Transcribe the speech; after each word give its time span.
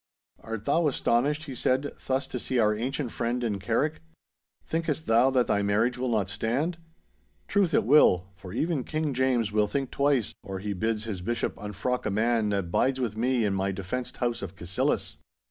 'Art 0.41 0.65
thou 0.65 0.87
astonished,' 0.87 1.43
he 1.43 1.53
said, 1.53 1.91
'thus 2.07 2.25
to 2.25 2.39
see 2.39 2.57
our 2.57 2.75
ancient 2.75 3.11
friend 3.11 3.43
in 3.43 3.59
Carrick? 3.59 4.01
Thinkest 4.65 5.05
thou 5.05 5.29
that 5.29 5.45
thy 5.45 5.61
marriage 5.61 5.95
will 5.95 6.09
not 6.09 6.27
stand? 6.27 6.79
Truth 7.47 7.71
it 7.75 7.85
will, 7.85 8.25
for 8.35 8.51
even 8.51 8.83
King 8.83 9.13
James 9.13 9.51
will 9.51 9.67
think 9.67 9.91
twice, 9.91 10.33
or 10.41 10.57
he 10.57 10.73
bids 10.73 11.03
his 11.03 11.21
bishop 11.21 11.55
unfrock 11.57 12.07
a 12.07 12.09
man 12.09 12.49
that 12.49 12.71
bides 12.71 12.99
with 12.99 13.15
me 13.15 13.45
in 13.45 13.53
my 13.53 13.71
defenced 13.71 14.17
house 14.17 14.41
of 14.41 14.55
Cassillis. 14.55 15.17